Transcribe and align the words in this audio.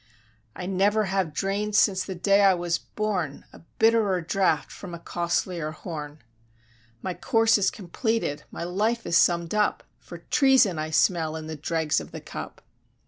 "I 0.55 0.65
never 0.65 1.03
have 1.03 1.31
drain'd, 1.31 1.75
since 1.75 2.03
the 2.03 2.15
day 2.15 2.41
I 2.43 2.55
was 2.55 2.79
born, 2.79 3.45
A 3.53 3.59
bitterer 3.77 4.19
draught, 4.21 4.71
from 4.71 4.95
a 4.95 4.99
costlier 4.99 5.69
horn: 5.69 6.23
"My 7.03 7.13
course 7.13 7.55
is 7.59 7.69
completed, 7.69 8.41
my 8.49 8.63
life 8.63 9.05
is 9.05 9.15
summ'd 9.15 9.53
up, 9.53 9.83
For 9.99 10.17
treason 10.17 10.79
I 10.79 10.89
smell 10.89 11.35
in 11.35 11.45
the 11.45 11.55
dregs 11.55 11.99
of 11.99 12.13
the 12.13 12.19
cup." 12.21 12.63